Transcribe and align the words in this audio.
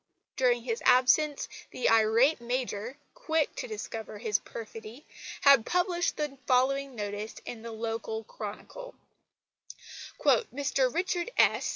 During 0.35 0.63
his 0.63 0.81
absence 0.83 1.47
the 1.69 1.87
irate 1.87 2.41
Major, 2.41 2.97
quick 3.13 3.55
to 3.57 3.67
discover 3.67 4.17
his 4.17 4.39
perfidy, 4.39 5.05
had 5.41 5.63
published 5.63 6.17
the 6.17 6.39
following 6.47 6.95
notice 6.95 7.35
in 7.45 7.61
the 7.61 7.71
local 7.71 8.23
Chronicle: 8.23 8.95
"Mr 10.19 10.91
Richard 10.91 11.29
S. 11.37 11.69